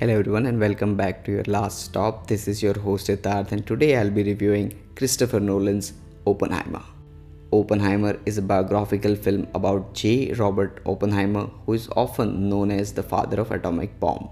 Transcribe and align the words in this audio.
Hello 0.00 0.14
everyone 0.18 0.46
and 0.46 0.58
welcome 0.58 0.96
back 0.96 1.22
to 1.24 1.30
your 1.30 1.42
last 1.46 1.82
stop. 1.82 2.26
This 2.26 2.48
is 2.48 2.62
your 2.62 2.72
host 2.84 3.08
Siddharth 3.08 3.52
and 3.52 3.66
today 3.66 3.98
I'll 3.98 4.08
be 4.08 4.22
reviewing 4.22 4.72
Christopher 4.96 5.40
Nolan's 5.40 5.92
Oppenheimer. 6.26 6.82
Oppenheimer 7.52 8.18
is 8.24 8.38
a 8.38 8.42
biographical 8.50 9.14
film 9.14 9.46
about 9.52 9.92
J. 9.92 10.32
Robert 10.32 10.80
Oppenheimer 10.86 11.50
who 11.66 11.74
is 11.74 11.86
often 11.96 12.48
known 12.48 12.70
as 12.70 12.94
the 12.94 13.02
father 13.02 13.42
of 13.42 13.50
atomic 13.50 14.00
bomb. 14.00 14.30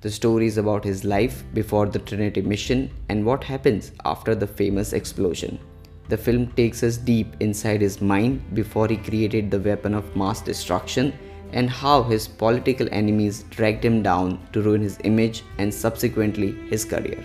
The 0.00 0.10
story 0.10 0.48
is 0.48 0.58
about 0.58 0.82
his 0.82 1.04
life 1.04 1.44
before 1.54 1.86
the 1.86 2.00
Trinity 2.00 2.42
mission 2.42 2.90
and 3.08 3.24
what 3.24 3.44
happens 3.44 3.92
after 4.04 4.34
the 4.34 4.48
famous 4.48 4.92
explosion. 4.92 5.60
The 6.08 6.18
film 6.18 6.48
takes 6.56 6.82
us 6.82 6.96
deep 6.96 7.36
inside 7.38 7.82
his 7.82 8.00
mind 8.00 8.52
before 8.52 8.88
he 8.88 8.96
created 8.96 9.52
the 9.52 9.60
weapon 9.60 9.94
of 9.94 10.16
mass 10.16 10.40
destruction 10.40 11.16
and 11.54 11.70
how 11.70 12.02
his 12.02 12.26
political 12.28 12.88
enemies 12.92 13.44
dragged 13.50 13.84
him 13.84 14.02
down 14.02 14.38
to 14.52 14.60
ruin 14.60 14.82
his 14.82 14.98
image 15.04 15.42
and 15.58 15.72
subsequently 15.72 16.52
his 16.68 16.84
career. 16.84 17.24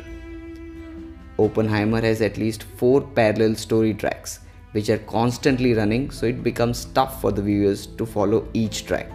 Oppenheimer 1.37 2.01
has 2.01 2.21
at 2.21 2.37
least 2.37 2.63
four 2.77 3.01
parallel 3.01 3.55
story 3.55 3.93
tracks 3.93 4.39
which 4.73 4.89
are 4.89 4.99
constantly 4.99 5.73
running 5.73 6.11
so 6.11 6.27
it 6.27 6.43
becomes 6.43 6.85
tough 6.97 7.19
for 7.21 7.31
the 7.31 7.41
viewers 7.41 7.87
to 7.87 8.05
follow 8.05 8.47
each 8.53 8.85
track. 8.85 9.09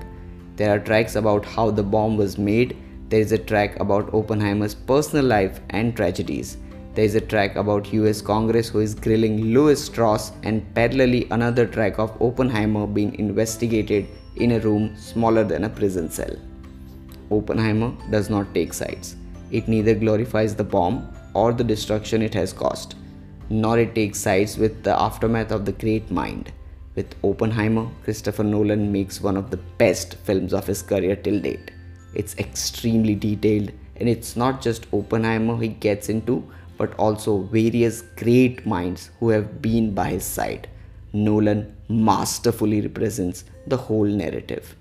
There 0.56 0.74
are 0.74 0.80
tracks 0.80 1.14
about 1.14 1.44
how 1.44 1.70
the 1.70 1.82
bomb 1.82 2.16
was 2.16 2.36
made, 2.38 2.76
there 3.08 3.20
is 3.20 3.32
a 3.32 3.38
track 3.38 3.78
about 3.78 4.12
Oppenheimer's 4.12 4.74
personal 4.74 5.24
life 5.24 5.60
and 5.70 5.94
tragedies. 5.94 6.56
There 6.94 7.04
is 7.04 7.14
a 7.14 7.20
track 7.20 7.54
about 7.56 7.92
US 7.92 8.20
Congress 8.20 8.68
who 8.68 8.80
is 8.80 8.94
grilling 8.94 9.52
Lewis 9.52 9.84
Strauss 9.84 10.32
and 10.42 10.64
parallelly 10.74 11.30
another 11.30 11.66
track 11.66 11.98
of 11.98 12.20
Oppenheimer 12.20 12.86
being 12.86 13.14
investigated 13.16 14.08
in 14.36 14.52
a 14.52 14.60
room 14.60 14.96
smaller 14.96 15.44
than 15.44 15.64
a 15.64 15.68
prison 15.68 16.10
cell. 16.10 16.36
Oppenheimer 17.30 17.92
does 18.10 18.30
not 18.30 18.52
take 18.54 18.74
sides. 18.74 19.16
It 19.50 19.68
neither 19.68 19.94
glorifies 19.94 20.54
the 20.54 20.64
bomb 20.64 21.08
or 21.34 21.52
the 21.52 21.64
destruction 21.64 22.22
it 22.22 22.34
has 22.34 22.52
caused, 22.52 22.94
nor 23.50 23.78
it 23.78 23.94
takes 23.94 24.20
sides 24.20 24.56
with 24.58 24.82
the 24.82 24.98
aftermath 25.00 25.52
of 25.52 25.64
the 25.64 25.72
great 25.72 26.10
mind. 26.10 26.52
With 26.94 27.14
Oppenheimer, 27.24 27.88
Christopher 28.04 28.44
Nolan 28.44 28.92
makes 28.92 29.20
one 29.20 29.36
of 29.36 29.50
the 29.50 29.56
best 29.56 30.14
films 30.14 30.52
of 30.52 30.66
his 30.66 30.82
career 30.82 31.16
till 31.16 31.40
date. 31.40 31.72
It's 32.14 32.36
extremely 32.38 33.14
detailed, 33.14 33.72
and 33.96 34.08
it's 34.08 34.36
not 34.36 34.62
just 34.62 34.86
Oppenheimer 34.92 35.56
he 35.60 35.68
gets 35.68 36.08
into, 36.08 36.44
but 36.78 36.94
also 36.98 37.42
various 37.42 38.02
great 38.16 38.64
minds 38.66 39.10
who 39.18 39.30
have 39.30 39.60
been 39.60 39.94
by 39.94 40.10
his 40.10 40.24
side. 40.24 40.68
Nolan 41.14 41.76
masterfully 41.88 42.80
represents 42.80 43.44
the 43.66 43.76
whole 43.76 44.04
narrative. 44.04 44.76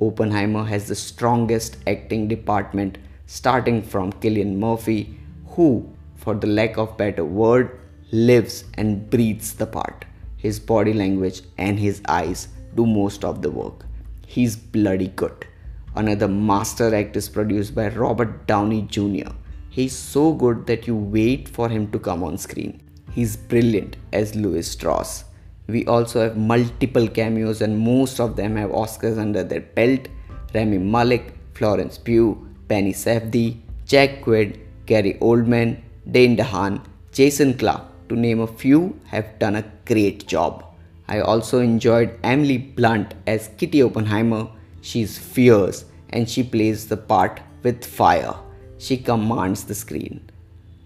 Oppenheimer 0.00 0.64
has 0.64 0.88
the 0.88 0.94
strongest 0.94 1.76
acting 1.86 2.26
department, 2.26 2.98
starting 3.26 3.82
from 3.82 4.12
Cillian 4.14 4.56
Murphy, 4.56 5.16
who, 5.46 5.88
for 6.16 6.34
the 6.34 6.46
lack 6.46 6.76
of 6.76 6.96
better 6.96 7.24
word, 7.24 7.78
lives 8.10 8.64
and 8.74 9.08
breathes 9.08 9.54
the 9.54 9.66
part. 9.66 10.04
His 10.36 10.58
body 10.58 10.92
language 10.92 11.42
and 11.56 11.78
his 11.78 12.02
eyes 12.08 12.48
do 12.74 12.84
most 12.84 13.24
of 13.24 13.40
the 13.42 13.50
work. 13.50 13.86
He's 14.26 14.56
bloody 14.56 15.08
good. 15.08 15.46
Another 15.94 16.28
master 16.28 16.94
act 16.94 17.16
is 17.16 17.28
produced 17.28 17.74
by 17.74 17.88
Robert 17.88 18.46
Downey 18.46 18.82
Jr. 18.82 19.30
He's 19.68 19.94
so 19.94 20.32
good 20.32 20.66
that 20.66 20.86
you 20.86 20.96
wait 20.96 21.48
for 21.48 21.68
him 21.68 21.90
to 21.92 21.98
come 21.98 22.24
on 22.24 22.38
screen. 22.38 22.82
He's 23.12 23.36
brilliant 23.36 23.96
as 24.12 24.34
Lewis 24.34 24.70
Strauss. 24.70 25.24
We 25.70 25.84
also 25.86 26.20
have 26.20 26.36
multiple 26.36 27.06
cameos, 27.08 27.60
and 27.60 27.78
most 27.78 28.20
of 28.20 28.36
them 28.36 28.56
have 28.56 28.70
Oscars 28.70 29.18
under 29.18 29.42
their 29.42 29.60
belt. 29.60 30.08
Rami 30.54 30.78
Malek, 30.78 31.32
Florence 31.54 31.98
Pugh, 31.98 32.46
Benny 32.68 32.92
Safdie, 32.92 33.58
Jack 33.86 34.22
Quaid, 34.24 34.58
Gary 34.86 35.14
Oldman, 35.20 35.80
Dane 36.10 36.36
DeHaan, 36.36 36.80
Jason 37.12 37.54
Clarke, 37.58 37.86
to 38.08 38.16
name 38.16 38.40
a 38.40 38.46
few, 38.46 38.98
have 39.06 39.38
done 39.38 39.56
a 39.56 39.70
great 39.84 40.26
job. 40.26 40.64
I 41.08 41.20
also 41.20 41.60
enjoyed 41.60 42.18
Emily 42.22 42.58
Blunt 42.58 43.14
as 43.26 43.50
Kitty 43.58 43.82
Oppenheimer. 43.82 44.48
She's 44.80 45.18
fierce 45.18 45.84
and 46.10 46.28
she 46.28 46.42
plays 46.42 46.86
the 46.88 46.96
part 46.96 47.40
with 47.62 47.84
fire. 47.84 48.34
She 48.78 48.96
commands 48.96 49.64
the 49.64 49.74
screen. 49.74 50.30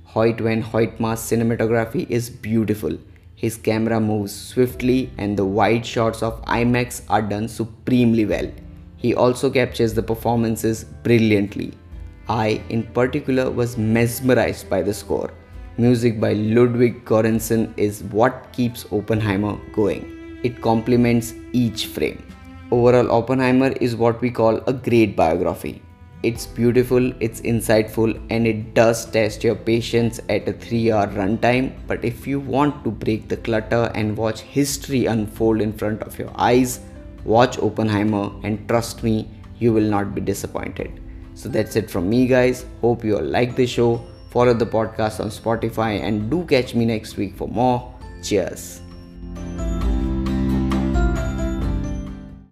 Hoyte 0.08 0.40
van 0.40 0.62
Hoytema's 0.62 1.20
cinematography 1.20 2.08
is 2.08 2.30
beautiful. 2.30 2.98
His 3.44 3.56
camera 3.58 4.00
moves 4.00 4.34
swiftly 4.34 5.10
and 5.18 5.36
the 5.36 5.44
wide 5.44 5.84
shots 5.84 6.22
of 6.22 6.42
IMAX 6.46 7.02
are 7.10 7.20
done 7.20 7.46
supremely 7.46 8.24
well. 8.24 8.50
He 8.96 9.14
also 9.14 9.50
captures 9.50 9.92
the 9.92 10.02
performances 10.02 10.84
brilliantly. 11.02 11.74
I, 12.26 12.62
in 12.70 12.84
particular, 12.84 13.50
was 13.50 13.76
mesmerized 13.76 14.70
by 14.70 14.80
the 14.80 14.94
score. 14.94 15.30
Music 15.76 16.18
by 16.18 16.32
Ludwig 16.32 17.04
Göransson 17.04 17.74
is 17.76 18.02
what 18.04 18.50
keeps 18.52 18.86
Oppenheimer 18.90 19.58
going. 19.74 20.40
It 20.42 20.62
complements 20.62 21.34
each 21.52 21.84
frame. 21.88 22.26
Overall, 22.70 23.12
Oppenheimer 23.12 23.72
is 23.72 23.94
what 23.94 24.22
we 24.22 24.30
call 24.30 24.56
a 24.66 24.72
great 24.72 25.16
biography. 25.16 25.82
It's 26.24 26.46
beautiful, 26.46 27.12
it's 27.20 27.42
insightful, 27.42 28.18
and 28.30 28.46
it 28.46 28.72
does 28.72 29.04
test 29.04 29.44
your 29.44 29.56
patience 29.56 30.20
at 30.30 30.48
a 30.48 30.54
3 30.54 30.90
hour 30.90 31.08
runtime. 31.08 31.72
But 31.86 32.02
if 32.02 32.26
you 32.26 32.40
want 32.40 32.82
to 32.84 32.90
break 32.90 33.28
the 33.28 33.36
clutter 33.36 33.92
and 33.94 34.16
watch 34.16 34.40
history 34.40 35.04
unfold 35.04 35.60
in 35.60 35.74
front 35.74 36.02
of 36.02 36.18
your 36.18 36.32
eyes, 36.36 36.80
watch 37.24 37.58
Oppenheimer 37.58 38.30
and 38.42 38.66
trust 38.68 39.02
me, 39.02 39.28
you 39.58 39.74
will 39.74 39.90
not 39.96 40.14
be 40.14 40.22
disappointed. 40.22 40.98
So 41.34 41.50
that's 41.50 41.76
it 41.76 41.90
from 41.90 42.08
me, 42.08 42.26
guys. 42.26 42.64
Hope 42.80 43.04
you 43.04 43.18
all 43.18 43.22
like 43.22 43.54
the 43.54 43.66
show. 43.66 44.02
Follow 44.30 44.54
the 44.54 44.66
podcast 44.66 45.20
on 45.20 45.28
Spotify 45.28 46.00
and 46.00 46.30
do 46.30 46.44
catch 46.46 46.74
me 46.74 46.86
next 46.86 47.18
week 47.18 47.36
for 47.36 47.48
more. 47.48 47.92
Cheers. 48.22 48.80